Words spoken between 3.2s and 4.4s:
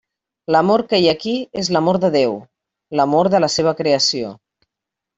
de la seva creació.